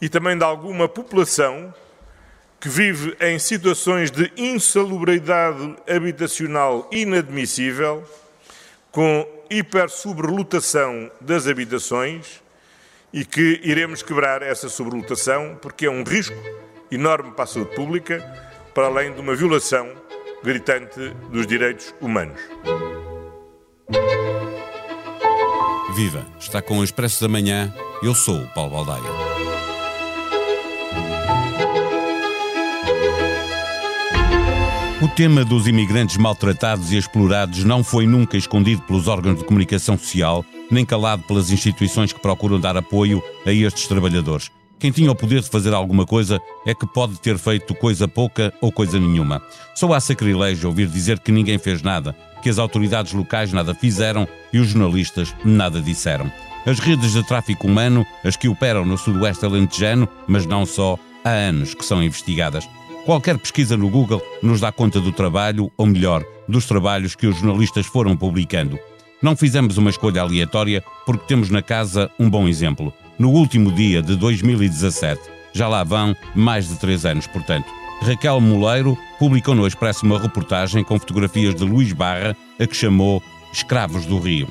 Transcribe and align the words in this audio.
e 0.00 0.08
também 0.08 0.36
de 0.36 0.44
alguma 0.44 0.88
população 0.88 1.72
que 2.60 2.68
vive 2.68 3.16
em 3.20 3.38
situações 3.38 4.10
de 4.10 4.32
insalubridade 4.36 5.76
habitacional 5.88 6.88
inadmissível, 6.90 8.04
com 8.90 9.26
hipersobrelotação 9.50 11.10
das 11.20 11.46
habitações 11.46 12.42
e 13.12 13.24
que 13.24 13.60
iremos 13.62 14.02
quebrar 14.02 14.42
essa 14.42 14.68
sobrelotação 14.68 15.56
porque 15.60 15.86
é 15.86 15.90
um 15.90 16.02
risco 16.02 16.36
enorme 16.90 17.32
para 17.32 17.44
a 17.44 17.46
saúde 17.46 17.74
pública, 17.74 18.20
para 18.74 18.86
além 18.86 19.12
de 19.12 19.20
uma 19.20 19.34
violação 19.34 19.90
gritante 20.42 21.10
dos 21.30 21.46
direitos 21.46 21.94
humanos. 22.00 22.40
Viva! 25.94 26.26
Está 26.38 26.62
com 26.62 26.78
o 26.78 26.84
Expresso 26.84 27.20
da 27.20 27.28
Manhã. 27.28 27.74
Eu 28.02 28.14
sou 28.14 28.36
o 28.36 28.54
Paulo 28.54 28.70
Baldaia. 28.70 29.27
O 35.00 35.06
tema 35.06 35.44
dos 35.44 35.68
imigrantes 35.68 36.16
maltratados 36.16 36.90
e 36.90 36.96
explorados 36.96 37.62
não 37.62 37.84
foi 37.84 38.04
nunca 38.04 38.36
escondido 38.36 38.82
pelos 38.82 39.06
órgãos 39.06 39.38
de 39.38 39.44
comunicação 39.44 39.96
social, 39.96 40.44
nem 40.68 40.84
calado 40.84 41.22
pelas 41.22 41.52
instituições 41.52 42.12
que 42.12 42.18
procuram 42.18 42.58
dar 42.58 42.76
apoio 42.76 43.22
a 43.46 43.52
estes 43.52 43.86
trabalhadores. 43.86 44.50
Quem 44.76 44.90
tinha 44.90 45.12
o 45.12 45.14
poder 45.14 45.40
de 45.40 45.48
fazer 45.48 45.72
alguma 45.72 46.04
coisa 46.04 46.40
é 46.66 46.74
que 46.74 46.84
pode 46.84 47.20
ter 47.20 47.38
feito 47.38 47.76
coisa 47.76 48.08
pouca 48.08 48.52
ou 48.60 48.72
coisa 48.72 48.98
nenhuma. 48.98 49.40
Só 49.72 49.92
há 49.92 50.00
sacrilégio 50.00 50.68
ouvir 50.68 50.88
dizer 50.88 51.20
que 51.20 51.30
ninguém 51.30 51.58
fez 51.58 51.80
nada, 51.80 52.12
que 52.42 52.50
as 52.50 52.58
autoridades 52.58 53.12
locais 53.12 53.52
nada 53.52 53.76
fizeram 53.76 54.26
e 54.52 54.58
os 54.58 54.70
jornalistas 54.70 55.32
nada 55.44 55.80
disseram. 55.80 56.28
As 56.66 56.80
redes 56.80 57.12
de 57.12 57.22
tráfico 57.22 57.68
humano, 57.68 58.04
as 58.24 58.34
que 58.34 58.48
operam 58.48 58.84
no 58.84 58.98
sudoeste 58.98 59.44
alentejano, 59.44 60.08
mas 60.26 60.44
não 60.44 60.66
só, 60.66 60.98
há 61.24 61.30
anos 61.30 61.72
que 61.72 61.84
são 61.84 62.02
investigadas. 62.02 62.68
Qualquer 63.04 63.38
pesquisa 63.38 63.76
no 63.76 63.88
Google 63.88 64.22
nos 64.42 64.60
dá 64.60 64.70
conta 64.70 65.00
do 65.00 65.12
trabalho, 65.12 65.72
ou 65.76 65.86
melhor, 65.86 66.24
dos 66.46 66.66
trabalhos 66.66 67.14
que 67.14 67.26
os 67.26 67.36
jornalistas 67.36 67.86
foram 67.86 68.16
publicando. 68.16 68.78
Não 69.22 69.34
fizemos 69.34 69.76
uma 69.78 69.90
escolha 69.90 70.22
aleatória 70.22 70.82
porque 71.04 71.26
temos 71.26 71.50
na 71.50 71.62
casa 71.62 72.10
um 72.18 72.28
bom 72.28 72.46
exemplo. 72.46 72.92
No 73.18 73.30
último 73.30 73.72
dia 73.72 74.00
de 74.00 74.14
2017, 74.14 75.20
já 75.52 75.66
lá 75.66 75.82
vão 75.82 76.14
mais 76.34 76.68
de 76.68 76.76
três 76.76 77.04
anos, 77.04 77.26
portanto. 77.26 77.66
Raquel 78.00 78.40
Moleiro 78.40 78.96
publicou 79.18 79.56
no 79.56 79.66
Expresso 79.66 80.06
uma 80.06 80.20
reportagem 80.20 80.84
com 80.84 80.98
fotografias 80.98 81.54
de 81.54 81.64
Luís 81.64 81.92
Barra, 81.92 82.36
a 82.60 82.66
que 82.66 82.76
chamou 82.76 83.20
Escravos 83.52 84.06
do 84.06 84.20
Rio. 84.20 84.48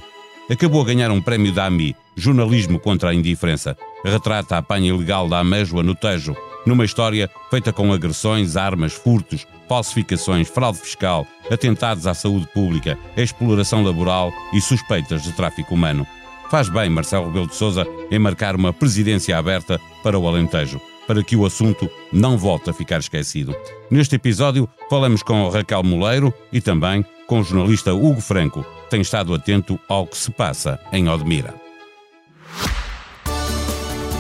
Acabou 0.49 0.81
a 0.81 0.85
ganhar 0.85 1.11
um 1.11 1.21
prémio 1.21 1.53
da 1.53 1.65
AMI, 1.65 1.95
Jornalismo 2.15 2.79
contra 2.79 3.11
a 3.11 3.13
Indiferença. 3.13 3.77
Retrata 4.03 4.55
a 4.55 4.57
apanha 4.59 4.89
ilegal 4.89 5.29
da 5.29 5.39
Amêjoa 5.39 5.83
no 5.83 5.95
Tejo, 5.95 6.35
numa 6.67 6.85
história 6.85 7.29
feita 7.49 7.71
com 7.71 7.91
agressões, 7.93 8.57
armas, 8.57 8.93
furtos, 8.93 9.47
falsificações, 9.67 10.47
fraude 10.49 10.79
fiscal, 10.79 11.25
atentados 11.49 12.05
à 12.05 12.13
saúde 12.13 12.47
pública, 12.53 12.97
exploração 13.15 13.83
laboral 13.83 14.31
e 14.53 14.61
suspeitas 14.61 15.23
de 15.23 15.31
tráfico 15.31 15.73
humano. 15.73 16.05
Faz 16.51 16.69
bem 16.69 16.89
Marcelo 16.89 17.27
Rebelo 17.27 17.47
de 17.47 17.55
Sousa 17.55 17.85
em 18.11 18.19
marcar 18.19 18.55
uma 18.55 18.71
presidência 18.71 19.37
aberta 19.37 19.79
para 20.03 20.19
o 20.19 20.27
Alentejo, 20.27 20.79
para 21.05 21.23
que 21.23 21.35
o 21.35 21.45
assunto 21.45 21.89
não 22.11 22.37
volte 22.37 22.69
a 22.69 22.73
ficar 22.73 22.99
esquecido. 22.99 23.55
Neste 23.89 24.15
episódio, 24.15 24.69
falamos 24.89 25.23
com 25.23 25.49
Raquel 25.49 25.83
Moleiro 25.83 26.33
e 26.51 26.61
também 26.61 27.05
com 27.27 27.39
o 27.39 27.43
jornalista 27.43 27.93
Hugo 27.93 28.21
Franco, 28.21 28.63
que 28.63 28.89
tem 28.89 29.01
estado 29.01 29.33
atento 29.33 29.79
ao 29.89 30.07
que 30.07 30.17
se 30.17 30.31
passa 30.31 30.79
em 30.93 31.09
Odmira. 31.09 31.66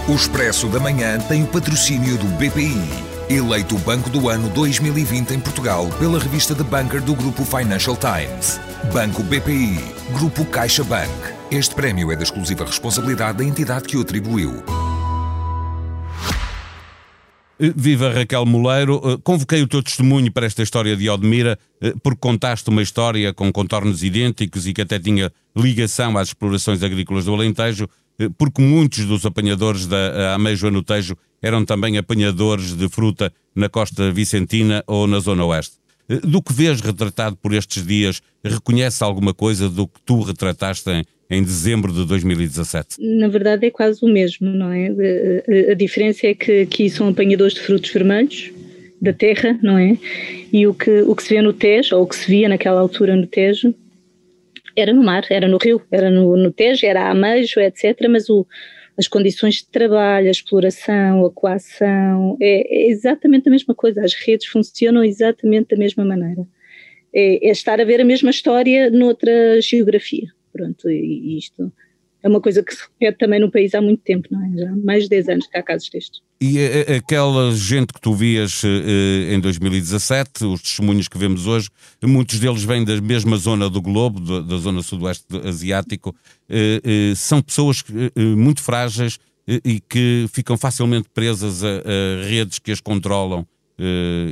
O 0.09 0.15
Expresso 0.15 0.69
da 0.69 0.79
Manhã 0.79 1.19
tem 1.19 1.43
o 1.43 1.47
patrocínio 1.47 2.17
do 2.17 2.27
BPI, 2.37 2.79
eleito 3.29 3.75
o 3.75 3.79
Banco 3.79 4.09
do 4.09 4.29
Ano 4.29 4.49
2020 4.51 5.31
em 5.31 5.39
Portugal 5.41 5.89
pela 5.99 6.17
revista 6.17 6.55
The 6.55 6.63
Banker 6.63 7.01
do 7.01 7.13
Grupo 7.13 7.43
Financial 7.43 7.97
Times. 7.97 8.57
Banco 8.93 9.21
BPI, 9.21 9.77
Grupo 10.17 10.45
CaixaBank. 10.45 11.11
Este 11.51 11.75
prémio 11.75 12.09
é 12.09 12.15
da 12.15 12.23
exclusiva 12.23 12.63
responsabilidade 12.63 13.39
da 13.39 13.43
entidade 13.43 13.85
que 13.85 13.97
o 13.97 14.01
atribuiu. 14.01 14.63
Viva 17.59 18.09
Raquel 18.13 18.45
Moleiro, 18.45 19.01
eh, 19.03 19.17
convoquei 19.21 19.61
o 19.61 19.67
teu 19.67 19.83
testemunho 19.83 20.31
para 20.31 20.45
esta 20.45 20.63
história 20.63 20.95
de 20.95 21.09
Odmira, 21.09 21.59
eh, 21.81 21.91
porque 22.01 22.19
contaste 22.19 22.69
uma 22.69 22.83
história 22.83 23.33
com 23.33 23.51
contornos 23.51 24.03
idênticos 24.03 24.67
e 24.67 24.73
que 24.73 24.81
até 24.83 24.99
tinha 24.99 25.33
ligação 25.55 26.17
às 26.17 26.29
explorações 26.29 26.83
agrícolas 26.83 27.25
do 27.25 27.33
Alentejo, 27.33 27.85
eh, 27.85 28.06
porque 28.37 28.61
muitos 28.61 29.05
dos 29.05 29.25
apanhadores 29.25 29.85
da 29.85 30.35
Ameijoa 30.35 30.71
no 30.71 30.83
Tejo 30.83 31.15
eram 31.41 31.63
também 31.63 31.97
apanhadores 31.97 32.75
de 32.75 32.89
fruta 32.89 33.31
na 33.55 33.69
costa 33.69 34.11
vicentina 34.11 34.83
ou 34.87 35.05
na 35.07 35.19
zona 35.19 35.45
oeste. 35.45 35.75
Do 36.23 36.41
que 36.41 36.53
vês 36.53 36.79
retratado 36.79 37.35
por 37.35 37.53
estes 37.53 37.85
dias, 37.85 38.21
reconhece 38.43 39.03
alguma 39.03 39.33
coisa 39.33 39.69
do 39.69 39.87
que 39.87 39.99
tu 40.05 40.21
retrataste 40.21 40.89
em, 40.89 41.03
em 41.29 41.43
dezembro 41.43 41.91
de 41.91 42.05
2017? 42.05 42.95
Na 42.99 43.27
verdade 43.27 43.67
é 43.67 43.71
quase 43.71 44.03
o 44.03 44.07
mesmo, 44.07 44.49
não 44.49 44.71
é? 44.71 44.87
A, 45.71 45.73
diferença 45.73 46.27
é 46.27 46.33
que 46.33 46.61
aqui 46.61 46.89
são 46.89 47.09
apanhadores 47.09 47.55
de 47.55 47.59
frutos 47.59 47.91
vermelhos 47.91 48.51
da 49.01 49.11
terra, 49.11 49.59
não 49.61 49.77
é? 49.77 49.97
E 50.51 50.65
o 50.65 50.73
que, 50.73 51.01
o 51.01 51.13
que 51.13 51.23
se 51.23 51.35
vê 51.35 51.41
no 51.41 51.51
Tejo, 51.51 51.97
ou 51.97 52.03
o 52.03 52.07
que 52.07 52.15
se 52.15 52.25
via 52.25 52.47
naquela 52.47 52.79
altura 52.79 53.15
no 53.15 53.27
Tejo, 53.27 53.75
era 54.77 54.93
no 54.93 55.03
mar, 55.03 55.25
era 55.29 55.47
no 55.47 55.57
rio, 55.57 55.81
era 55.91 56.11
no, 56.11 56.37
no 56.37 56.51
Tejo, 56.51 56.85
era 56.85 57.03
a 57.03 57.11
Amejo, 57.11 57.59
etc. 57.59 58.07
Mas 58.07 58.29
o, 58.29 58.45
as 58.97 59.07
condições 59.07 59.55
de 59.55 59.67
trabalho, 59.67 60.27
a 60.27 60.31
exploração, 60.31 61.25
a 61.25 61.31
coação, 61.31 62.37
é, 62.39 62.85
é, 62.85 62.89
exatamente 62.89 63.49
a 63.49 63.51
mesma 63.51 63.73
coisa. 63.73 64.03
As 64.03 64.13
redes 64.13 64.47
funcionam 64.47 65.03
exatamente 65.03 65.75
da 65.75 65.77
mesma 65.77 66.05
maneira. 66.05 66.47
É, 67.13 67.47
é 67.47 67.51
estar 67.51 67.81
a 67.81 67.85
ver 67.85 67.99
a 67.99 68.05
mesma 68.05 68.29
história 68.29 68.91
noutra 68.91 69.59
geografia. 69.61 70.27
Pronto, 70.53 70.89
e 70.89 71.37
isto 71.37 71.71
é 72.27 72.29
uma 72.29 72.41
coisa 72.41 72.61
que 72.61 72.73
se 72.75 72.83
repete 72.83 73.17
também 73.17 73.39
no 73.39 73.49
país 73.49 73.73
há 73.73 73.81
muito 73.81 74.03
tempo, 74.03 74.27
não 74.29 74.45
é? 74.45 74.57
Já 74.57 74.69
há 74.69 74.75
mais 74.75 75.03
de 75.03 75.09
10 75.09 75.29
anos 75.29 75.47
que 75.47 75.57
há 75.57 75.63
casos 75.63 75.89
destes. 75.89 76.21
E 76.39 76.59
aquela 76.95 77.51
gente 77.55 77.93
que 77.93 77.99
tu 77.99 78.13
vias 78.13 78.61
eh, 78.63 79.33
em 79.33 79.39
2017, 79.39 80.45
os 80.45 80.61
testemunhos 80.61 81.07
que 81.07 81.17
vemos 81.17 81.47
hoje, 81.47 81.69
muitos 82.03 82.39
deles 82.39 82.63
vêm 82.63 82.83
da 82.83 82.99
mesma 83.01 83.37
zona 83.37 83.69
do 83.69 83.81
globo, 83.81 84.43
da, 84.43 84.57
zona 84.57 84.83
sudoeste 84.83 85.25
asiático, 85.43 86.15
eh, 86.47 86.81
eh, 86.83 87.13
são 87.15 87.41
pessoas 87.41 87.83
muito 88.15 88.61
frágeis 88.61 89.17
e 89.47 89.79
que 89.79 90.27
ficam 90.31 90.57
facilmente 90.57 91.07
presas 91.13 91.63
a 91.63 91.81
redes 92.27 92.59
que 92.59 92.71
as 92.71 92.81
controlam 92.81 93.47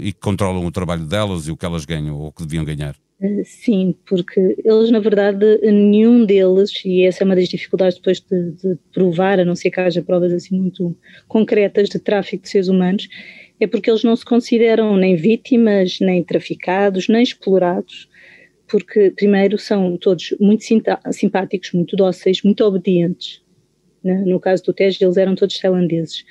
e 0.02 0.12
que 0.12 0.20
controlam 0.20 0.66
o 0.66 0.72
trabalho 0.72 1.06
delas 1.06 1.48
e 1.48 1.52
o 1.52 1.56
que 1.56 1.66
elas 1.66 1.86
ganham 1.86 2.18
ou 2.18 2.28
o 2.28 2.32
que 2.34 2.44
deviam 2.44 2.66
ganhar. 2.66 2.96
Eh, 3.22 3.44
sim, 3.46 3.96
porque 4.06 4.58
eles, 4.64 4.92
na 4.92 5.00
verdade, 5.00 5.58
nenhum 5.64 6.26
deles, 6.26 6.72
e 6.84 7.04
essa 7.04 7.24
é 7.24 7.26
uma 7.26 7.36
das 7.36 7.48
dificuldades 7.48 7.98
depois 7.98 8.20
de, 8.20 8.52
de, 8.52 8.78
provar, 8.94 9.40
a 9.40 9.46
não 9.46 9.56
ser 9.56 9.72
que 9.72 9.80
haja 9.80 10.02
provas 10.02 10.34
assim 10.34 10.60
muito 10.60 10.96
concretas 11.28 11.88
de 11.88 11.98
tráfico 11.98 12.44
de 12.44 12.50
seres 12.50 12.68
humanos, 12.68 13.08
é 13.60 13.66
porque 13.68 13.90
eles 13.90 14.04
não 14.04 14.16
se 14.16 14.26
consideram 14.26 14.98
nem 14.98 15.16
vítimas, 15.16 15.98
nem 16.02 16.24
traficados, 16.24 17.08
nem 17.08 17.24
explorados, 17.24 18.10
porque, 18.68 19.12
primeiro, 19.12 19.58
são 19.58 19.96
todos 19.98 20.36
muito 20.40 20.64
simpáticos, 21.12 21.72
muito 21.72 21.96
dóceis, 21.96 22.42
muito 22.44 22.64
obedientes. 22.66 23.42
Né? 24.04 24.24
No 24.26 24.40
caso 24.40 24.64
do 24.66 24.74
Tejo, 24.74 24.98
eles 25.02 25.18
eram 25.18 25.36
todos 25.36 25.58
tailandeses. 25.58 26.26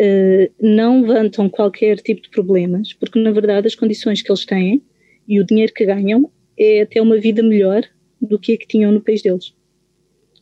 Uh, 0.00 0.50
não 0.60 1.02
levantam 1.02 1.48
qualquer 1.48 1.98
tipo 1.98 2.22
de 2.22 2.30
problemas, 2.30 2.92
porque, 2.94 3.20
na 3.20 3.30
verdade, 3.30 3.68
as 3.68 3.74
condições 3.76 4.22
que 4.22 4.30
eles 4.32 4.44
têm 4.44 4.82
e 5.26 5.40
o 5.40 5.44
dinheiro 5.44 5.72
que 5.72 5.86
ganham 5.86 6.30
é 6.58 6.82
até 6.82 7.00
uma 7.00 7.18
vida 7.18 7.42
melhor 7.42 7.82
do 8.20 8.38
que 8.38 8.52
a 8.52 8.56
que 8.56 8.66
tinham 8.66 8.92
no 8.92 9.00
país 9.00 9.22
deles. 9.22 9.54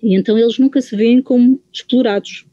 E 0.03 0.17
então 0.17 0.37
eles 0.37 0.59
nunca 0.59 0.81
se 0.81 0.97
veem 0.97 1.23
como 1.23 1.61
explorados. 1.73 2.47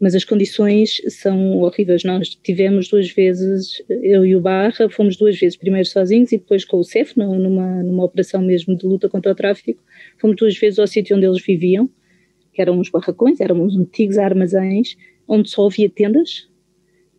Mas 0.00 0.14
as 0.14 0.24
condições 0.24 1.00
são 1.08 1.58
horríveis. 1.60 2.04
Nós 2.04 2.28
tivemos 2.28 2.88
duas 2.88 3.10
vezes, 3.10 3.82
eu 3.88 4.24
e 4.24 4.34
o 4.34 4.40
Barra, 4.40 4.88
fomos 4.88 5.16
duas 5.16 5.38
vezes, 5.38 5.56
primeiro 5.56 5.86
sozinhos 5.86 6.32
e 6.32 6.38
depois 6.38 6.64
com 6.64 6.78
o 6.78 6.84
CEF, 6.84 7.16
numa, 7.16 7.82
numa 7.82 8.04
operação 8.04 8.42
mesmo 8.42 8.76
de 8.76 8.86
luta 8.86 9.08
contra 9.08 9.32
o 9.32 9.34
tráfico, 9.34 9.80
fomos 10.18 10.36
duas 10.36 10.56
vezes 10.58 10.78
ao 10.78 10.86
sítio 10.86 11.16
onde 11.16 11.26
eles 11.26 11.42
viviam, 11.42 11.88
que 12.52 12.60
eram 12.60 12.78
uns 12.78 12.90
barracões, 12.90 13.40
eram 13.40 13.62
uns 13.62 13.76
antigos 13.76 14.18
armazéns, 14.18 14.96
onde 15.28 15.48
só 15.48 15.66
havia 15.66 15.88
tendas, 15.88 16.48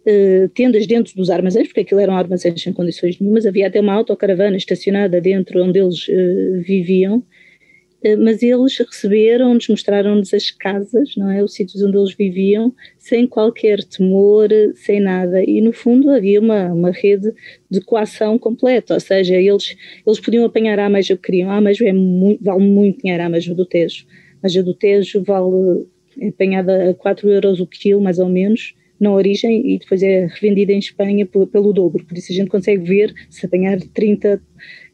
uh, 0.05 0.49
tendas 0.49 0.85
dentro 0.87 1.15
dos 1.15 1.29
armazéns, 1.29 1.67
porque 1.67 1.81
aquilo 1.81 1.99
eram 1.99 2.15
armazéns 2.15 2.61
sem 2.61 2.73
condições 2.73 3.19
nenhumas, 3.19 3.45
havia 3.45 3.67
até 3.67 3.79
uma 3.79 3.93
autocaravana 3.93 4.55
estacionada 4.55 5.19
dentro 5.19 5.63
onde 5.63 5.79
eles 5.79 6.07
uh, 6.07 6.61
viviam, 6.61 7.17
uh, 7.17 8.17
mas 8.19 8.43
eles 8.43 8.77
receberam-nos, 8.77 9.67
mostraram-nos 9.67 10.33
as 10.33 10.51
casas, 10.51 11.15
não 11.17 11.31
é, 11.31 11.43
os 11.43 11.53
sítios 11.53 11.83
onde 11.83 11.97
eles 11.97 12.13
viviam, 12.13 12.73
sem 12.97 13.27
qualquer 13.27 13.83
temor, 13.83 14.49
sem 14.75 14.99
nada, 14.99 15.43
e 15.43 15.59
no 15.61 15.73
fundo 15.73 16.09
havia 16.11 16.39
uma, 16.39 16.71
uma 16.71 16.91
rede 16.91 17.33
de 17.69 17.81
coação 17.81 18.37
completa, 18.37 18.93
ou 18.93 18.99
seja, 18.99 19.35
eles, 19.35 19.75
eles 20.05 20.19
podiam 20.19 20.45
apanhar 20.45 20.79
a 20.79 20.85
ameja 20.85 21.15
que 21.15 21.23
queriam, 21.23 21.49
a 21.49 21.57
ameja 21.57 21.87
é 21.87 21.93
muito, 21.93 22.43
vale 22.43 22.63
muito 22.63 23.01
dinheiro 23.01 23.23
a 23.23 23.25
ameja 23.25 23.53
do 23.53 23.65
Tejo, 23.65 24.05
a 24.35 24.47
ameja 24.47 24.63
do 24.63 24.73
Tejo 24.73 25.23
vale 25.23 25.85
apanhada 26.29 26.91
a 26.91 26.93
4 26.93 27.29
euros 27.29 27.59
o 27.59 27.67
quilo, 27.67 27.99
mais 27.99 28.19
ou 28.19 28.29
menos, 28.29 28.73
na 28.99 29.11
origem 29.11 29.73
e 29.73 29.79
depois 29.79 30.01
é 30.01 30.27
revendida 30.27 30.71
em 30.71 30.79
Espanha 30.79 31.25
pelo 31.25 31.73
dobro. 31.73 32.03
Por 32.05 32.17
isso 32.17 32.31
a 32.31 32.35
gente 32.35 32.49
consegue 32.49 32.83
ver 32.83 33.13
se 33.29 33.45
apanhar 33.45 33.79
30 33.79 34.41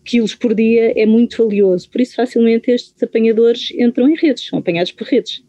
quilos 0.04 0.34
por 0.36 0.54
dia 0.54 0.94
é 1.00 1.06
muito 1.06 1.44
valioso. 1.44 1.90
Por 1.90 2.02
isso 2.02 2.16
facilmente 2.16 2.72
estes 2.72 3.02
apanhadores 3.02 3.72
entram 3.72 4.10
em 4.10 4.16
redes, 4.16 4.48
são 4.48 4.60
apanhados 4.60 4.92
por 4.92 5.06
redes. 5.08 5.44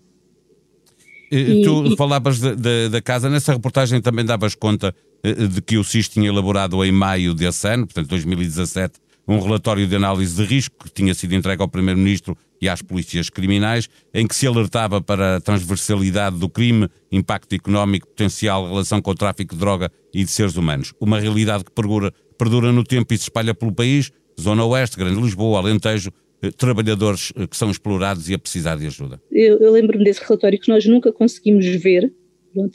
E, 1.31 1.63
tu 1.63 1.87
e, 1.87 1.97
falavas 1.97 2.39
da 2.39 3.01
casa, 3.03 3.31
nessa 3.31 3.55
reportagem 3.55 4.03
também 4.03 4.23
davas 4.23 4.55
conta 4.55 4.95
eh, 5.23 5.33
de 5.33 5.63
que 5.63 5.79
o 5.79 5.85
SIS 5.85 6.07
tinha 6.07 6.29
elaborado 6.29 6.85
em 6.85 6.93
maio 6.93 7.33
desse 7.33 7.67
ano, 7.67 7.87
portanto 7.87 8.09
2017, 8.09 9.01
um 9.27 9.39
relatório 9.39 9.87
de 9.87 9.97
análise 9.97 10.37
de 10.37 10.43
risco 10.43 10.85
que 10.85 10.91
tinha 10.91 11.15
sido 11.15 11.35
entregue 11.35 11.63
ao 11.63 11.69
Primeiro-Ministro 11.69 12.37
e 12.63 12.69
às 12.69 12.81
polícias 12.81 13.29
criminais, 13.29 13.89
em 14.15 14.25
que 14.25 14.37
se 14.37 14.47
alertava 14.47 15.03
para 15.03 15.37
a 15.37 15.41
transversalidade 15.41 16.39
do 16.39 16.49
crime, 16.49 16.89
impacto 17.11 17.53
económico, 17.55 18.07
potencial, 18.07 18.69
relação 18.69 19.03
com 19.03 19.11
o 19.11 19.15
tráfico 19.17 19.55
de 19.55 19.61
droga 19.61 19.91
e 20.15 20.23
de 20.23 20.31
seres 20.31 20.57
humanos. 20.57 20.95
Uma 21.01 21.19
realidade 21.19 21.65
que 21.65 21.73
perdura, 21.73 22.13
perdura 22.39 22.71
no 22.71 22.85
tempo 22.85 23.13
e 23.13 23.19
se 23.19 23.25
espalha 23.25 23.53
pelo 23.53 23.73
país, 23.73 24.13
Zona 24.41 24.65
Oeste, 24.65 24.97
Grande 24.97 25.21
Lisboa, 25.21 25.59
Alentejo, 25.59 26.13
eh, 26.41 26.53
trabalhadores 26.53 27.33
eh, 27.35 27.49
que 27.49 27.57
são 27.57 27.69
explorados 27.69 28.31
e 28.31 28.35
a 28.35 28.39
precisar 28.39 28.77
de 28.77 28.87
ajuda. 28.87 29.21
Eu, 29.33 29.59
eu 29.59 29.73
lembro-me 29.73 30.05
desse 30.05 30.21
relatório 30.21 30.59
que 30.61 30.69
nós 30.69 30.87
nunca 30.87 31.13
conseguimos 31.13 31.67
ver, 31.67 32.13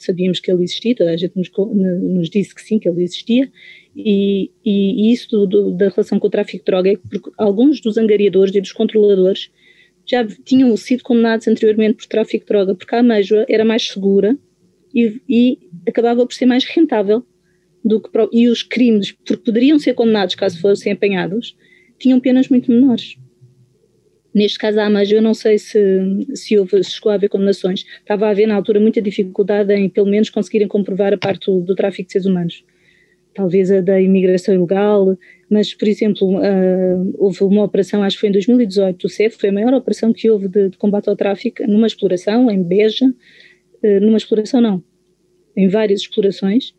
sabíamos 0.00 0.38
que 0.38 0.52
ele 0.52 0.64
existia, 0.64 0.94
toda 0.94 1.12
a 1.12 1.16
gente 1.16 1.34
nos, 1.34 1.50
nos 2.02 2.28
disse 2.28 2.54
que 2.54 2.60
sim, 2.60 2.78
que 2.78 2.86
ele 2.86 3.02
existia, 3.02 3.50
e, 3.96 4.50
e, 4.62 5.08
e 5.08 5.12
isso 5.12 5.30
do, 5.30 5.46
do, 5.46 5.70
da 5.72 5.88
relação 5.88 6.20
com 6.20 6.26
o 6.26 6.30
tráfico 6.30 6.58
de 6.58 6.64
droga 6.64 6.92
é 6.92 6.96
porque 6.96 7.30
alguns 7.38 7.80
dos 7.80 7.96
angariadores 7.96 8.54
e 8.54 8.60
dos 8.60 8.72
controladores 8.72 9.50
já 10.08 10.26
tinham 10.26 10.74
sido 10.76 11.02
condenados 11.02 11.46
anteriormente 11.46 11.98
por 11.98 12.06
tráfico 12.06 12.44
de 12.44 12.48
droga, 12.48 12.74
porque 12.74 12.94
a 12.94 13.00
ameijoa 13.00 13.44
era 13.48 13.64
mais 13.64 13.88
segura 13.88 14.36
e, 14.94 15.20
e 15.28 15.58
acabava 15.86 16.26
por 16.26 16.32
ser 16.32 16.46
mais 16.46 16.64
rentável 16.64 17.24
do 17.84 18.00
que 18.00 18.10
e 18.32 18.48
os 18.48 18.62
crimes, 18.62 19.12
porque 19.12 19.36
poderiam 19.36 19.78
ser 19.78 19.94
condenados 19.94 20.34
caso 20.34 20.60
fossem 20.60 20.92
apanhados, 20.92 21.56
tinham 21.98 22.18
penas 22.20 22.48
muito 22.48 22.70
menores. 22.70 23.16
Neste 24.34 24.58
caso, 24.58 24.78
a 24.78 24.86
Amage, 24.86 25.14
eu 25.14 25.22
não 25.22 25.34
sei 25.34 25.58
se, 25.58 25.78
se 26.34 26.58
houve, 26.58 26.82
se 26.84 26.92
chegou 26.92 27.10
a 27.10 27.14
haver 27.14 27.28
condenações. 27.28 27.84
Estava 27.98 28.26
a 28.26 28.30
haver, 28.30 28.46
na 28.46 28.54
altura, 28.54 28.78
muita 28.78 29.00
dificuldade 29.00 29.74
em, 29.74 29.88
pelo 29.88 30.06
menos, 30.06 30.30
conseguirem 30.30 30.68
comprovar 30.68 31.12
a 31.12 31.18
parte 31.18 31.46
do, 31.46 31.60
do 31.60 31.74
tráfico 31.74 32.06
de 32.06 32.12
seres 32.12 32.26
humanos. 32.26 32.64
Talvez 33.38 33.70
a 33.70 33.80
da 33.80 34.00
imigração 34.00 34.52
ilegal, 34.52 35.16
mas, 35.48 35.72
por 35.72 35.86
exemplo, 35.86 36.38
uh, 36.38 37.14
houve 37.16 37.44
uma 37.44 37.62
operação, 37.62 38.02
acho 38.02 38.16
que 38.16 38.22
foi 38.22 38.30
em 38.30 38.32
2018, 38.32 38.98
do 38.98 39.08
CEF, 39.08 39.38
foi 39.38 39.50
a 39.50 39.52
maior 39.52 39.72
operação 39.74 40.12
que 40.12 40.28
houve 40.28 40.48
de, 40.48 40.70
de 40.70 40.76
combate 40.76 41.08
ao 41.08 41.14
tráfico, 41.14 41.62
numa 41.68 41.86
exploração, 41.86 42.50
em 42.50 42.60
Beja, 42.60 43.06
uh, 43.06 44.00
numa 44.00 44.16
exploração 44.16 44.60
não, 44.60 44.82
em 45.56 45.68
várias 45.68 46.00
explorações, 46.00 46.74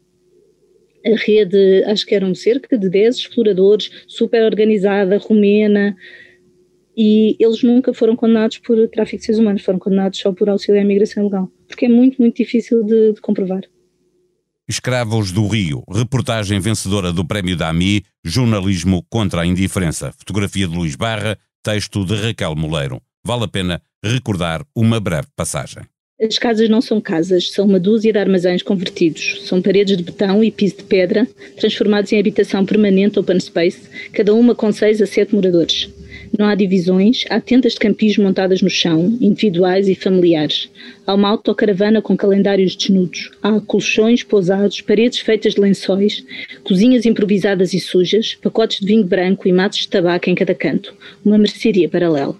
a 1.06 1.16
rede, 1.16 1.82
acho 1.86 2.06
que 2.06 2.14
eram 2.14 2.36
cerca 2.36 2.78
de 2.78 2.90
10 2.90 3.16
exploradores, 3.16 3.90
super 4.06 4.44
organizada, 4.44 5.18
romena, 5.18 5.96
e 6.98 7.38
eles 7.40 7.64
nunca 7.64 7.94
foram 7.94 8.18
condenados 8.18 8.58
por 8.58 8.86
tráfico 8.90 9.20
de 9.20 9.26
seres 9.28 9.40
humanos, 9.40 9.62
foram 9.62 9.80
condenados 9.80 10.20
só 10.20 10.34
por 10.34 10.50
auxílio 10.50 10.82
à 10.82 10.84
imigração 10.84 11.24
legal, 11.24 11.50
porque 11.70 11.86
é 11.86 11.90
muito, 11.90 12.22
muito 12.22 12.36
difícil 12.36 12.84
de, 12.84 13.14
de 13.14 13.22
comprovar. 13.22 13.64
Escravos 14.70 15.32
do 15.32 15.48
Rio, 15.48 15.84
reportagem 15.92 16.60
vencedora 16.60 17.12
do 17.12 17.26
Prémio 17.26 17.58
da 17.58 17.70
AMI, 17.70 18.04
Jornalismo 18.24 19.04
contra 19.10 19.42
a 19.42 19.46
Indiferença, 19.46 20.14
fotografia 20.16 20.68
de 20.68 20.78
Luís 20.78 20.96
Barra, 20.96 21.40
texto 21.64 22.06
de 22.06 22.14
Raquel 22.14 22.56
Moleiro. 22.56 23.02
Vale 23.26 23.46
a 23.46 23.48
pena 23.48 23.82
recordar 24.06 24.64
uma 24.76 25.00
breve 25.00 25.26
passagem. 25.36 25.82
As 26.22 26.38
casas 26.38 26.70
não 26.70 26.82
são 26.82 27.02
casas, 27.02 27.50
são 27.50 27.66
uma 27.66 27.80
dúzia 27.80 28.14
de 28.14 28.20
armazéns 28.20 28.62
convertidos. 28.62 29.42
São 29.48 29.60
paredes 29.60 29.98
de 29.98 30.04
betão 30.04 30.44
e 30.44 30.52
piso 30.52 30.78
de 30.78 30.84
pedra, 30.84 31.28
transformados 31.58 32.12
em 32.12 32.20
habitação 32.20 32.64
permanente 32.64 33.18
open 33.18 33.40
space, 33.40 33.90
cada 34.14 34.36
uma 34.36 34.54
com 34.54 34.72
seis 34.72 35.02
a 35.02 35.08
sete 35.08 35.34
moradores. 35.34 35.90
Não 36.38 36.46
há 36.46 36.56
divisões, 36.56 37.24
há 37.30 37.40
tendas 37.42 37.74
de 37.74 37.80
campismo 37.80 38.24
montadas 38.24 38.62
no 38.62 38.70
chão, 38.70 39.18
individuais 39.20 39.88
e 39.88 39.96
familiares. 39.96 40.70
Há 41.06 41.14
uma 41.14 41.30
autocaravana 41.30 42.02
com 42.02 42.16
calendários 42.16 42.76
desnudos. 42.76 43.32
Há 43.42 43.60
colchões 43.62 44.24
pousados, 44.24 44.82
paredes 44.82 45.20
feitas 45.20 45.56
de 45.56 45.62
lençóis, 45.62 46.24
cozinhas 46.64 47.06
improvisadas 47.06 47.74
e 47.74 47.80
sujas, 47.80 48.36
pacotes 48.36 48.80
de 48.80 48.86
vinho 48.86 49.06
branco 49.06 49.48
e 49.48 49.54
matos 49.54 49.80
de 49.80 49.88
tabaco 49.88 50.30
em 50.30 50.36
cada 50.36 50.54
canto. 50.54 50.94
Uma 51.26 51.38
mercearia 51.38 51.90
paralela. 51.90 52.36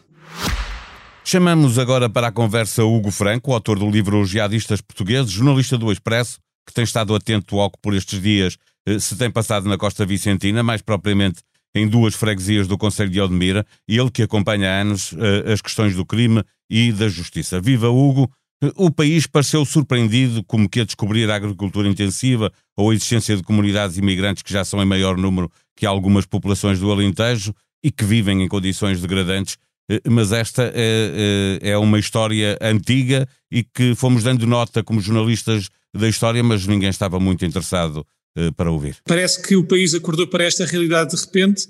Chamamos 1.24 1.78
agora 1.78 2.10
para 2.10 2.28
a 2.28 2.32
conversa 2.32 2.84
Hugo 2.84 3.12
Franco, 3.12 3.54
autor 3.54 3.78
do 3.78 3.90
livro 3.90 4.20
Os 4.20 4.30
Jihadistas 4.30 4.82
Portugueses, 4.82 5.32
jornalista 5.32 5.78
do 5.78 5.92
Expresso, 5.92 6.40
que 6.66 6.74
tem 6.74 6.84
estado 6.84 7.14
atento 7.14 7.60
ao 7.60 7.70
que 7.70 7.78
por 7.82 7.94
estes 7.94 8.22
dias 8.22 8.58
eh, 8.86 8.98
se 8.98 9.16
tem 9.16 9.30
passado 9.30 9.70
na 9.70 9.78
Costa 9.78 10.06
Vicentina, 10.06 10.64
mais 10.64 10.82
propriamente 10.82 11.42
em 11.76 11.88
duas 11.88 12.16
freguesias 12.16 12.68
do 12.68 12.78
Conselho 12.78 13.10
de 13.10 13.22
Odmira, 13.22 13.66
e 13.88 13.98
ele 13.98 14.10
que 14.10 14.24
acompanha 14.24 14.70
há 14.70 14.82
anos 14.82 15.14
eh, 15.18 15.54
as 15.54 15.62
questões 15.62 15.96
do 15.96 16.06
crime 16.06 16.44
e 16.70 16.92
da 16.92 17.08
justiça. 17.08 17.62
Viva 17.62 17.90
Hugo! 17.90 18.30
O 18.76 18.92
país 18.92 19.26
pareceu 19.26 19.64
surpreendido 19.64 20.44
como 20.44 20.68
que 20.68 20.82
a 20.82 20.84
descobrir 20.86 21.32
a 21.32 21.36
agricultura 21.36 21.88
intensiva 21.88 22.52
ou 22.76 22.90
a 22.90 22.94
existência 22.94 23.38
de 23.38 23.44
comunidades 23.44 23.98
imigrantes 23.98 24.44
que 24.44 24.52
já 24.52 24.66
são 24.66 24.82
em 24.82 24.86
maior 24.86 25.16
número 25.16 25.50
que 25.78 25.86
algumas 25.86 26.26
populações 26.26 26.78
do 26.78 26.92
Alentejo 26.92 27.54
e 27.82 27.90
que 27.90 28.04
vivem 28.04 28.44
em 28.44 28.48
condições 28.50 29.00
degradantes 29.00 29.58
eh, 29.90 30.02
mas 30.10 30.32
esta 30.32 30.72
é, 30.76 31.60
é 31.62 31.78
uma 31.78 31.98
história 32.00 32.58
antiga 32.62 33.28
e 33.52 33.64
que 33.64 33.96
fomos 33.96 34.24
dando 34.24 34.46
nota 34.46 34.84
como 34.84 35.00
jornalistas 35.00 35.70
da 35.96 36.08
história, 36.08 36.44
mas 36.44 36.68
ninguém 36.68 36.90
estava 36.90 37.20
muito 37.20 37.46
interessado 37.46 38.06
eh, 38.36 38.52
para 38.52 38.72
ouvir. 38.72 38.98
Parece 39.06 39.42
que 39.42 39.56
o 39.56 39.66
país 39.66 39.94
acordou 39.94 40.28
para 40.28 40.44
esta 40.44 40.66
realidade 40.66 41.16
de 41.16 41.22
repente, 41.22 41.68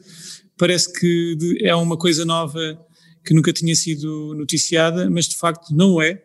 parece 0.57 0.91
que 0.91 1.57
é 1.61 1.73
uma 1.73 1.97
coisa 1.97 2.25
nova 2.25 2.77
que 3.23 3.33
nunca 3.33 3.53
tinha 3.53 3.75
sido 3.75 4.33
noticiada, 4.35 5.09
mas 5.09 5.27
de 5.27 5.35
facto 5.35 5.73
não 5.73 6.01
é. 6.01 6.21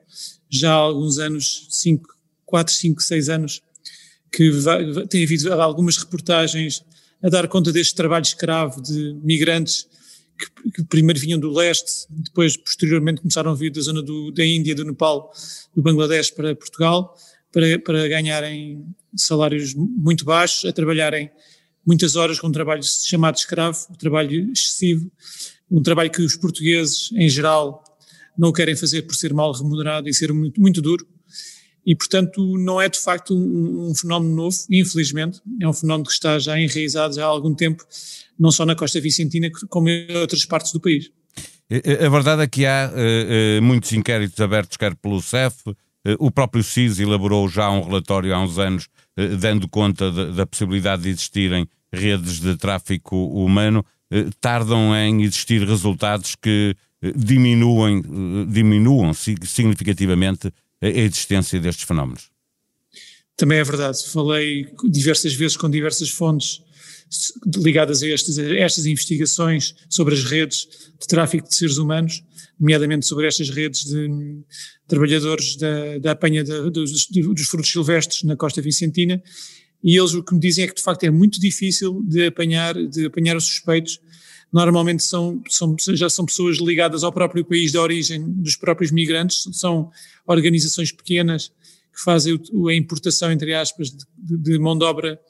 Já 0.50 0.72
há 0.72 0.76
alguns 0.76 1.18
anos, 1.18 1.66
5, 1.70 2.08
4, 2.46 2.72
5, 2.72 3.02
6 3.02 3.28
anos, 3.28 3.62
que 4.32 4.50
tem 5.08 5.24
havido 5.24 5.52
algumas 5.52 5.96
reportagens 5.96 6.84
a 7.22 7.28
dar 7.28 7.48
conta 7.48 7.72
deste 7.72 7.94
trabalho 7.94 8.22
escravo 8.22 8.82
de 8.82 9.18
migrantes 9.22 9.86
que, 10.36 10.70
que, 10.72 10.84
primeiro 10.84 11.20
vinham 11.20 11.38
do 11.38 11.50
leste, 11.50 12.06
depois 12.10 12.56
posteriormente 12.56 13.20
começaram 13.20 13.52
a 13.52 13.54
vir 13.54 13.70
da 13.70 13.80
zona 13.80 14.02
do, 14.02 14.32
da 14.32 14.44
Índia, 14.44 14.74
do 14.74 14.84
Nepal, 14.84 15.32
do 15.74 15.82
Bangladesh 15.82 16.30
para 16.30 16.54
Portugal, 16.56 17.16
para, 17.52 17.78
para 17.78 18.08
ganharem 18.08 18.84
salários 19.16 19.74
muito 19.74 20.24
baixos, 20.24 20.64
a 20.64 20.72
trabalharem 20.72 21.30
muitas 21.86 22.16
horas 22.16 22.38
com 22.40 22.48
um 22.48 22.52
trabalho 22.52 22.82
chamado 22.82 23.36
escravo, 23.36 23.78
um 23.90 23.94
trabalho 23.94 24.52
excessivo, 24.52 25.10
um 25.70 25.82
trabalho 25.82 26.10
que 26.10 26.22
os 26.22 26.36
portugueses, 26.36 27.10
em 27.12 27.28
geral, 27.28 27.82
não 28.36 28.52
querem 28.52 28.74
fazer 28.74 29.02
por 29.02 29.14
ser 29.14 29.32
mal 29.32 29.52
remunerado 29.52 30.08
e 30.08 30.14
ser 30.14 30.32
muito, 30.32 30.60
muito 30.60 30.82
duro. 30.82 31.06
E, 31.86 31.94
portanto, 31.94 32.56
não 32.58 32.80
é 32.80 32.88
de 32.88 32.98
facto 32.98 33.36
um, 33.36 33.90
um, 33.90 33.94
fenómeno 33.94 34.34
novo, 34.34 34.56
infelizmente, 34.70 35.40
é 35.60 35.68
um 35.68 35.72
fenómeno 35.72 36.06
que 36.06 36.12
está 36.12 36.38
já 36.38 36.58
enraizado 36.58 37.14
já 37.14 37.24
há 37.24 37.28
algum 37.28 37.54
tempo, 37.54 37.84
não 38.38 38.50
só 38.50 38.64
na 38.64 38.74
costa 38.74 39.00
vicentina, 39.00 39.50
como 39.68 39.88
em 39.90 40.16
outras 40.16 40.44
partes 40.46 40.72
do 40.72 40.80
país. 40.80 41.10
A 41.70 42.08
verdade 42.08 42.42
é 42.42 42.46
que 42.46 42.64
há 42.64 42.90
uh, 42.90 43.58
uh, 43.58 43.62
muitos 43.62 43.92
inquéritos 43.92 44.40
abertos, 44.40 44.76
quer 44.76 44.94
pelo 44.94 45.20
CEF, 45.20 45.56
o 46.18 46.30
próprio 46.30 46.62
CIS 46.62 46.98
elaborou 46.98 47.48
já 47.48 47.70
um 47.70 47.82
relatório 47.82 48.34
há 48.34 48.40
uns 48.40 48.58
anos, 48.58 48.88
dando 49.38 49.68
conta 49.68 50.10
de, 50.10 50.32
da 50.32 50.46
possibilidade 50.46 51.02
de 51.02 51.10
existirem 51.10 51.66
redes 51.92 52.40
de 52.40 52.56
tráfico 52.56 53.16
humano, 53.16 53.84
tardam 54.40 54.94
em 54.94 55.22
existir 55.22 55.66
resultados 55.66 56.34
que 56.34 56.76
diminuem, 57.16 58.02
diminuam 58.48 59.12
significativamente 59.14 60.52
a 60.82 60.88
existência 60.88 61.60
destes 61.60 61.86
fenómenos. 61.86 62.30
Também 63.36 63.58
é 63.58 63.64
verdade. 63.64 63.98
Falei 64.06 64.68
diversas 64.84 65.34
vezes 65.34 65.56
com 65.56 65.68
diversas 65.68 66.10
fontes 66.10 66.62
ligadas 67.56 68.02
a, 68.02 68.08
estes, 68.08 68.38
a 68.38 68.54
estas 68.56 68.86
investigações 68.86 69.74
sobre 69.88 70.14
as 70.14 70.24
redes 70.24 70.66
de 71.00 71.06
tráfico 71.06 71.48
de 71.48 71.54
seres 71.54 71.76
humanos, 71.76 72.22
nomeadamente 72.58 73.06
sobre 73.06 73.26
estas 73.26 73.50
redes 73.50 73.84
de 73.84 74.42
trabalhadores 74.86 75.56
da, 75.56 75.98
da 75.98 76.10
apanha 76.12 76.44
de, 76.44 76.70
dos, 76.70 77.06
dos 77.08 77.46
frutos 77.46 77.70
silvestres 77.70 78.22
na 78.22 78.36
costa 78.36 78.60
vicentina, 78.60 79.22
e 79.82 79.98
eles 79.98 80.14
o 80.14 80.22
que 80.22 80.32
me 80.32 80.40
dizem 80.40 80.64
é 80.64 80.68
que 80.68 80.74
de 80.74 80.82
facto 80.82 81.04
é 81.04 81.10
muito 81.10 81.38
difícil 81.38 82.02
de 82.06 82.26
apanhar, 82.26 82.74
de 82.74 83.04
apanhar 83.04 83.36
os 83.36 83.44
suspeitos. 83.44 84.00
Normalmente 84.50 85.02
são, 85.02 85.42
são, 85.48 85.76
já 85.94 86.08
são 86.08 86.24
pessoas 86.24 86.56
ligadas 86.58 87.04
ao 87.04 87.12
próprio 87.12 87.44
país 87.44 87.72
de 87.72 87.76
origem 87.76 88.22
dos 88.40 88.56
próprios 88.56 88.90
migrantes, 88.90 89.46
são 89.52 89.90
organizações 90.26 90.90
pequenas 90.90 91.52
que 91.92 92.02
fazem 92.02 92.40
a 92.68 92.74
importação, 92.74 93.30
entre 93.30 93.52
aspas, 93.52 93.90
de, 93.90 94.38
de 94.38 94.58
mão 94.58 94.76
de 94.78 94.84
obra 94.84 95.20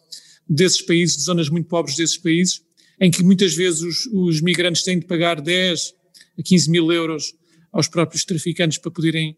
desses 0.49 0.83
países, 0.83 1.17
de 1.17 1.23
zonas 1.23 1.49
muito 1.49 1.69
pobres 1.69 1.97
desses 1.97 2.17
países, 2.17 2.63
em 3.01 3.11
que 3.11 3.23
muitas 3.23 3.55
vezes 3.55 3.83
os, 3.83 4.07
os 4.07 4.41
migrantes 4.41 4.83
têm 4.83 4.99
de 4.99 5.07
pagar 5.07 5.41
10 5.41 5.95
a 6.39 6.43
15 6.43 6.71
mil 6.71 6.93
euros 6.93 7.35
aos 7.73 7.89
próprios 7.89 8.25
traficantes 8.25 8.79
para 8.79 8.91
poderem 8.91 9.37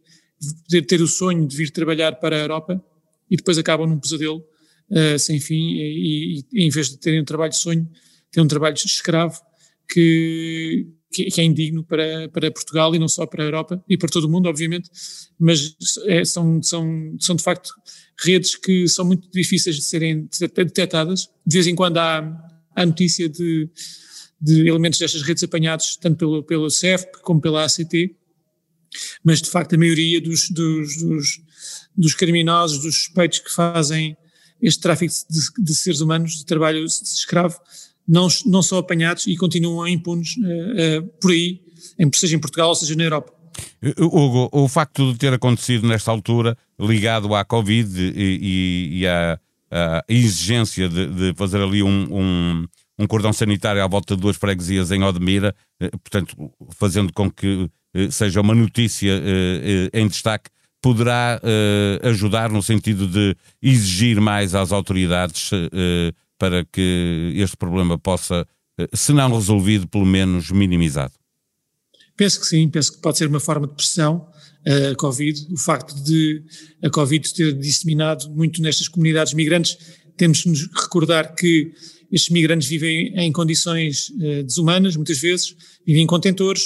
poder 0.64 0.82
ter 0.82 1.00
o 1.00 1.06
sonho 1.06 1.46
de 1.46 1.56
vir 1.56 1.70
trabalhar 1.70 2.16
para 2.16 2.36
a 2.36 2.40
Europa. 2.40 2.82
e 3.30 3.36
depois 3.36 3.58
acabam 3.58 3.88
num 3.88 3.98
pesadelo 3.98 4.44
uh, 4.90 5.18
sem 5.18 5.40
fim 5.40 5.72
e, 5.74 6.44
e, 6.52 6.64
em 6.66 6.70
vez 6.70 6.90
de 6.90 6.98
terem 6.98 7.20
um 7.20 7.24
trabalho 7.24 7.50
de 7.50 7.58
sonho, 7.58 7.88
têm 8.30 8.42
um 8.42 8.48
trabalho 8.48 8.74
escravo 8.74 9.40
que, 9.88 10.86
que, 11.24 11.40
é 11.40 11.44
indigno 11.44 11.84
para, 11.84 12.28
para 12.28 12.50
Portugal 12.50 12.94
e 12.94 12.98
não 12.98 13.08
só 13.08 13.26
para 13.26 13.42
a 13.42 13.46
Europa 13.46 13.82
e 13.88 13.96
para 13.96 14.08
todo 14.08 14.24
o 14.24 14.30
mundo, 14.30 14.48
obviamente, 14.48 14.90
mas 15.38 15.76
é, 16.06 16.24
são, 16.24 16.62
são, 16.62 17.16
são 17.18 17.36
de 17.36 17.42
facto 17.42 17.70
redes 18.18 18.56
que 18.56 18.88
são 18.88 19.04
muito 19.04 19.30
difíceis 19.30 19.76
de 19.76 19.82
serem 19.82 20.28
detectadas. 20.40 21.28
De 21.46 21.54
vez 21.54 21.66
em 21.66 21.74
quando 21.74 21.98
há, 21.98 22.50
há 22.74 22.86
notícia 22.86 23.28
de, 23.28 23.68
de 24.40 24.68
elementos 24.68 24.98
destas 24.98 25.22
redes 25.22 25.42
apanhados, 25.42 25.96
tanto 25.96 26.18
pelo, 26.18 26.42
pelo 26.42 26.70
CEF 26.70 27.06
como 27.22 27.40
pela 27.40 27.64
ACT, 27.64 28.14
mas 29.22 29.42
de 29.42 29.50
facto 29.50 29.74
a 29.74 29.78
maioria 29.78 30.20
dos, 30.20 30.50
dos, 30.50 30.96
dos, 31.02 31.40
dos 31.96 32.14
criminosos, 32.14 32.82
dos 32.82 32.96
suspeitos 32.96 33.40
que 33.40 33.52
fazem 33.52 34.16
este 34.60 34.80
tráfico 34.80 35.12
de, 35.28 35.64
de, 35.64 35.74
seres 35.74 36.00
humanos, 36.00 36.38
de 36.38 36.46
trabalho 36.46 36.84
escravo, 36.84 37.58
não, 38.06 38.28
não 38.44 38.62
são 38.62 38.78
apanhados 38.78 39.26
e 39.26 39.36
continuam 39.36 39.86
impunes 39.88 40.36
uh, 40.36 41.00
uh, 41.00 41.02
por 41.20 41.32
aí, 41.32 41.60
em, 41.98 42.10
seja 42.14 42.36
em 42.36 42.38
Portugal 42.38 42.68
ou 42.68 42.74
seja 42.74 42.94
na 42.94 43.04
Europa. 43.04 43.32
Hugo, 43.98 44.48
o 44.52 44.68
facto 44.68 45.12
de 45.12 45.18
ter 45.18 45.32
acontecido 45.32 45.86
nesta 45.86 46.10
altura, 46.10 46.56
ligado 46.78 47.34
à 47.34 47.44
Covid 47.44 47.98
e, 47.98 48.38
e, 48.42 48.98
e 48.98 49.06
à, 49.06 49.38
à, 49.70 50.04
exigência 50.08 50.88
de, 50.88 51.06
de, 51.06 51.34
fazer 51.34 51.62
ali 51.62 51.82
um, 51.82 52.06
um, 52.10 52.66
um, 52.98 53.06
cordão 53.06 53.32
sanitário 53.32 53.82
à 53.82 53.86
volta 53.86 54.14
de 54.14 54.20
duas 54.20 54.36
freguesias 54.36 54.90
em 54.90 55.02
Odmira, 55.02 55.54
eh, 55.80 55.88
portanto, 55.88 56.36
fazendo 56.72 57.12
com 57.14 57.30
que 57.30 57.70
seja 58.10 58.42
uma 58.42 58.54
notícia 58.54 59.10
em 59.94 60.06
destaque, 60.06 60.50
poderá 60.82 61.40
ajudar 62.02 62.50
no 62.50 62.62
sentido 62.62 63.08
de 63.08 63.34
exigir 63.62 64.20
mais 64.20 64.54
às 64.54 64.70
autoridades 64.70 65.50
para 66.38 66.64
que 66.64 67.32
este 67.36 67.56
problema 67.56 67.98
possa, 67.98 68.46
eh, 68.78 68.88
se 68.94 69.12
não 69.12 69.34
resolvido, 69.34 69.88
pelo 69.88 70.06
menos 70.06 70.50
minimizado? 70.50 71.14
Penso 72.16 72.40
que 72.40 72.46
sim, 72.46 72.68
penso 72.68 72.92
que 72.92 73.00
pode 73.00 73.18
ser 73.18 73.28
uma 73.28 73.40
forma 73.40 73.66
de 73.66 73.74
pressão 73.74 74.26
a 74.66 74.94
Covid. 74.96 75.46
O 75.52 75.56
facto 75.56 75.94
de 76.02 76.42
a 76.82 76.90
Covid 76.90 77.32
ter 77.32 77.52
disseminado 77.52 78.28
muito 78.30 78.60
nestas 78.60 78.88
comunidades 78.88 79.32
migrantes, 79.32 79.78
temos 80.16 80.42
que 80.42 80.48
nos 80.48 80.66
recordar 80.72 81.34
que 81.34 81.72
estes 82.10 82.30
migrantes 82.30 82.68
vivem 82.68 83.12
em 83.16 83.30
condições 83.32 84.08
uh, 84.10 84.42
desumanas, 84.42 84.96
muitas 84.96 85.18
vezes, 85.18 85.54
vivem 85.86 86.02
em 86.02 86.06
contentores, 86.06 86.62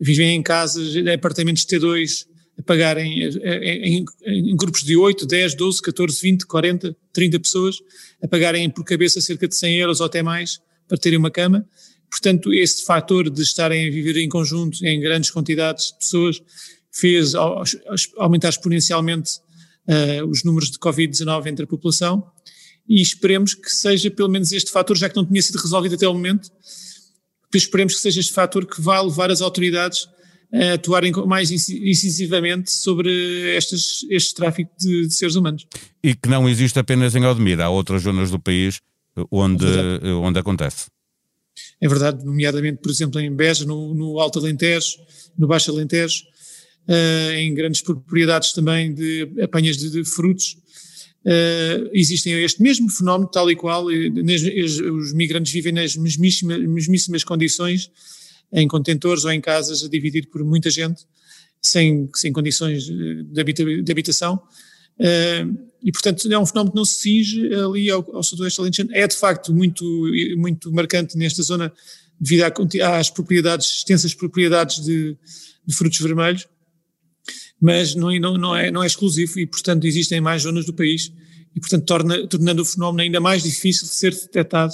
vivem 0.00 0.36
em 0.36 0.42
casas, 0.42 0.94
apartamentos 1.06 1.64
T2, 1.64 2.26
a 2.60 2.62
pagarem 2.62 3.24
em, 3.24 4.04
em, 4.26 4.56
grupos 4.56 4.82
de 4.82 4.96
8, 4.96 5.26
10, 5.26 5.54
12, 5.54 5.82
14, 5.82 6.20
20, 6.20 6.46
40, 6.46 6.96
30 7.12 7.40
pessoas, 7.40 7.78
a 8.22 8.28
pagarem 8.28 8.68
por 8.68 8.84
cabeça 8.84 9.20
cerca 9.20 9.48
de 9.48 9.56
100 9.56 9.76
euros 9.78 10.00
ou 10.00 10.06
até 10.06 10.22
mais 10.22 10.60
para 10.86 10.98
terem 10.98 11.18
uma 11.18 11.30
cama. 11.30 11.66
Portanto, 12.10 12.52
esse 12.52 12.84
fator 12.84 13.30
de 13.30 13.42
estarem 13.42 13.88
a 13.88 13.90
viver 13.90 14.16
em 14.18 14.28
conjunto, 14.28 14.84
em 14.84 15.00
grandes 15.00 15.30
quantidades 15.30 15.86
de 15.86 15.98
pessoas, 15.98 16.42
fez 16.92 17.34
aumentar 18.18 18.50
exponencialmente 18.50 19.38
uh, 19.88 20.26
os 20.28 20.44
números 20.44 20.70
de 20.70 20.78
Covid-19 20.78 21.46
entre 21.46 21.64
a 21.64 21.68
população 21.68 22.24
e 22.88 23.00
esperemos 23.00 23.54
que 23.54 23.70
seja 23.70 24.10
pelo 24.10 24.28
menos 24.28 24.52
este 24.52 24.70
fator, 24.70 24.96
já 24.96 25.08
que 25.08 25.16
não 25.16 25.24
tinha 25.24 25.40
sido 25.40 25.58
resolvido 25.58 25.94
até 25.94 26.08
o 26.08 26.12
momento, 26.12 26.50
esperemos 27.54 27.94
que 27.94 28.00
seja 28.00 28.20
este 28.20 28.32
fator 28.32 28.66
que 28.66 28.80
vá 28.80 29.00
levar 29.00 29.30
as 29.30 29.40
autoridades 29.40 30.08
atuarem 30.74 31.12
mais 31.26 31.50
incisivamente 31.50 32.70
sobre 32.70 33.10
estes, 33.56 34.04
este 34.10 34.34
tráfico 34.34 34.70
de, 34.78 35.06
de, 35.06 35.14
seres 35.14 35.36
humanos. 35.36 35.66
E 36.02 36.14
que 36.14 36.28
não 36.28 36.48
existe 36.48 36.78
apenas 36.78 37.14
em 37.14 37.24
Odmira, 37.24 37.64
há 37.64 37.70
outras 37.70 38.02
zonas 38.02 38.30
do 38.30 38.38
país 38.38 38.80
onde, 39.30 39.64
é 39.64 40.08
onde 40.12 40.38
acontece. 40.38 40.86
É 41.80 41.88
verdade, 41.88 42.24
nomeadamente, 42.24 42.80
por 42.82 42.90
exemplo, 42.90 43.20
em 43.20 43.34
Beja, 43.34 43.64
no, 43.64 43.94
no 43.94 44.18
Alto 44.18 44.38
Alentejo, 44.38 44.96
no 45.38 45.46
Baixo 45.46 45.70
Alentejo, 45.70 46.24
uh, 46.88 47.32
em 47.32 47.54
grandes 47.54 47.80
propriedades 47.80 48.52
também 48.52 48.92
de 48.92 49.28
apanhas 49.42 49.76
de, 49.76 49.90
de 49.90 50.04
frutos, 50.04 50.56
uh, 51.24 51.90
existem 51.92 52.32
este 52.42 52.62
mesmo 52.62 52.90
fenómeno, 52.90 53.30
tal 53.30 53.50
e 53.50 53.56
qual, 53.56 53.86
os 53.86 55.12
migrantes 55.12 55.52
vivem 55.52 55.72
nas 55.72 55.96
mesmíssimas, 55.96 56.60
mesmíssimas 56.60 57.24
condições 57.24 57.90
em 58.52 58.66
contentores 58.66 59.24
ou 59.24 59.32
em 59.32 59.40
casas 59.40 59.84
a 59.84 59.88
dividir 59.88 60.28
por 60.28 60.44
muita 60.44 60.70
gente, 60.70 61.06
sem, 61.60 62.08
sem 62.14 62.32
condições 62.32 62.84
de, 62.84 63.40
habita, 63.40 63.64
de 63.64 63.92
habitação. 63.92 64.40
Uh, 64.98 65.70
e, 65.82 65.90
portanto, 65.92 66.30
é 66.30 66.38
um 66.38 66.44
fenómeno 66.44 66.72
que 66.72 66.76
não 66.76 66.84
se 66.84 67.00
cinge 67.00 67.54
ali 67.54 67.90
ao, 67.90 68.16
ao 68.16 68.22
sudoeste 68.22 68.60
alentejano. 68.60 68.94
É, 68.94 69.06
de 69.06 69.16
facto, 69.16 69.54
muito, 69.54 69.84
muito 70.36 70.70
marcante 70.72 71.16
nesta 71.16 71.42
zona 71.42 71.72
devido 72.20 72.42
às 72.82 73.08
propriedades, 73.08 73.78
extensas 73.78 74.12
propriedades 74.12 74.84
de, 74.84 75.16
de 75.66 75.74
frutos 75.74 75.98
vermelhos, 76.00 76.46
mas 77.60 77.94
não, 77.94 78.12
não, 78.18 78.36
não, 78.36 78.56
é, 78.56 78.70
não 78.70 78.82
é 78.82 78.86
exclusivo 78.86 79.40
e, 79.40 79.46
portanto, 79.46 79.86
existem 79.86 80.20
mais 80.20 80.42
zonas 80.42 80.66
do 80.66 80.74
país 80.74 81.12
e, 81.54 81.60
portanto, 81.60 81.84
torna, 81.84 82.26
tornando 82.26 82.62
o 82.62 82.64
fenómeno 82.64 83.02
ainda 83.02 83.20
mais 83.20 83.42
difícil 83.42 83.88
de 83.88 83.94
ser 83.94 84.12
detectado 84.12 84.72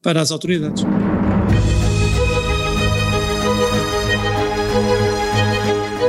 para 0.00 0.20
as 0.20 0.30
autoridades. 0.30 0.84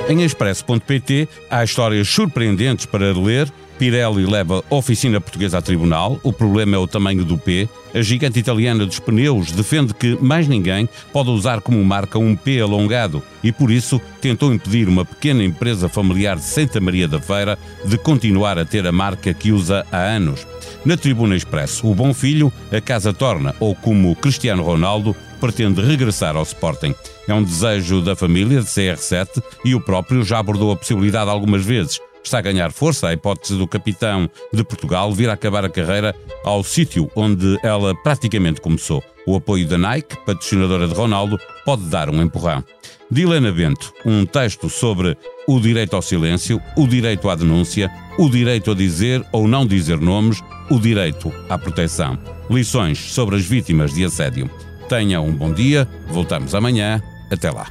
Em 0.07 0.21
expresso.pt 0.21 1.27
há 1.49 1.63
histórias 1.63 2.07
surpreendentes 2.07 2.85
para 2.85 3.11
ler. 3.11 3.51
Pirelli 3.79 4.25
leva 4.25 4.63
oficina 4.69 5.19
portuguesa 5.19 5.57
a 5.57 5.61
tribunal. 5.61 6.19
O 6.23 6.31
problema 6.31 6.75
é 6.75 6.79
o 6.79 6.87
tamanho 6.87 7.25
do 7.25 7.37
P. 7.37 7.67
A 7.93 8.01
gigante 8.01 8.39
italiana 8.39 8.85
dos 8.85 8.99
pneus 8.99 9.51
defende 9.51 9.93
que 9.93 10.15
mais 10.21 10.47
ninguém 10.47 10.87
pode 11.11 11.29
usar 11.31 11.59
como 11.59 11.83
marca 11.83 12.19
um 12.19 12.35
P 12.35 12.61
alongado 12.61 13.21
e, 13.43 13.51
por 13.51 13.71
isso, 13.71 13.99
tentou 14.21 14.53
impedir 14.53 14.87
uma 14.87 15.03
pequena 15.03 15.43
empresa 15.43 15.89
familiar 15.89 16.37
de 16.37 16.43
Santa 16.43 16.79
Maria 16.79 17.07
da 17.07 17.19
Feira 17.19 17.57
de 17.83 17.97
continuar 17.97 18.59
a 18.59 18.63
ter 18.63 18.85
a 18.85 18.91
marca 18.91 19.33
que 19.33 19.51
usa 19.51 19.85
há 19.91 19.97
anos. 19.97 20.47
Na 20.85 20.95
Tribuna 20.95 21.35
Expresso, 21.35 21.87
o 21.87 21.95
Bom 21.95 22.13
Filho, 22.13 22.53
a 22.71 22.79
casa 22.79 23.11
torna, 23.11 23.55
ou 23.59 23.73
como 23.75 24.15
Cristiano 24.15 24.63
Ronaldo, 24.63 25.15
pretende 25.45 25.79
regressar 25.79 26.35
ao 26.35 26.41
Sporting. 26.41 26.95
É 27.27 27.33
um 27.33 27.43
desejo 27.43 28.01
da 28.01 28.15
família 28.15 28.61
de 28.61 28.65
CR7 28.65 29.43
e 29.63 29.75
o 29.75 29.79
próprio 29.79 30.23
já 30.23 30.39
abordou 30.39 30.71
a 30.71 30.75
possibilidade 30.75 31.29
algumas 31.29 31.63
vezes. 31.63 31.99
Está 32.23 32.39
a 32.39 32.41
ganhar 32.41 32.71
força 32.71 33.09
a 33.09 33.13
hipótese 33.13 33.55
do 33.55 33.67
capitão 33.67 34.27
de 34.51 34.63
Portugal 34.63 35.13
vir 35.13 35.29
a 35.29 35.33
acabar 35.33 35.63
a 35.63 35.69
carreira 35.69 36.15
ao 36.43 36.63
sítio 36.63 37.11
onde 37.15 37.59
ela 37.61 37.93
praticamente 37.93 38.59
começou. 38.59 39.03
O 39.27 39.35
apoio 39.35 39.67
da 39.67 39.77
Nike, 39.77 40.17
patrocinadora 40.25 40.87
de 40.87 40.95
Ronaldo, 40.95 41.39
pode 41.63 41.83
dar 41.83 42.09
um 42.09 42.23
empurrão. 42.23 42.63
De 43.11 43.21
Helena 43.21 43.51
Bento, 43.51 43.93
um 44.03 44.25
texto 44.25 44.67
sobre 44.67 45.15
o 45.47 45.59
direito 45.59 45.95
ao 45.95 46.01
silêncio, 46.01 46.59
o 46.75 46.87
direito 46.87 47.29
à 47.29 47.35
denúncia, 47.35 47.87
o 48.17 48.27
direito 48.27 48.71
a 48.71 48.73
dizer 48.73 49.23
ou 49.31 49.47
não 49.47 49.63
dizer 49.63 49.99
nomes, 49.99 50.41
o 50.71 50.79
direito 50.79 51.31
à 51.47 51.55
proteção. 51.55 52.17
Lições 52.49 52.97
sobre 52.97 53.35
as 53.35 53.45
vítimas 53.45 53.93
de 53.93 54.03
assédio. 54.03 54.49
Tenha 54.87 55.19
um 55.19 55.31
bom 55.31 55.51
dia, 55.51 55.87
voltamos 56.07 56.53
amanhã. 56.53 57.01
Até 57.29 57.49
lá. 57.49 57.65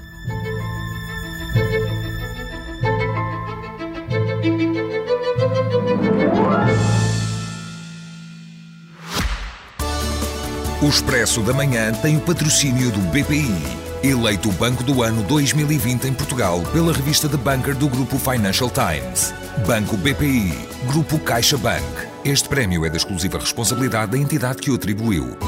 O 10.82 10.88
Expresso 10.88 11.40
da 11.40 11.54
Manhã 11.54 11.92
tem 11.94 12.16
o 12.16 12.20
patrocínio 12.20 12.90
do 12.90 12.98
BPI, 13.10 13.54
eleito 14.02 14.52
Banco 14.52 14.82
do 14.82 15.02
Ano 15.02 15.22
2020 15.22 16.08
em 16.08 16.12
Portugal 16.12 16.62
pela 16.74 16.92
revista 16.92 17.26
The 17.26 17.38
Banker 17.38 17.74
do 17.74 17.88
Grupo 17.88 18.18
Financial 18.18 18.68
Times. 18.68 19.32
Banco 19.66 19.96
BPI, 19.96 20.52
Grupo 20.86 21.18
CaixaBank. 21.20 21.82
Este 22.22 22.48
prémio 22.48 22.84
é 22.84 22.90
da 22.90 22.98
exclusiva 22.98 23.38
responsabilidade 23.38 24.12
da 24.12 24.18
entidade 24.18 24.58
que 24.58 24.70
o 24.70 24.74
atribuiu. 24.74 25.38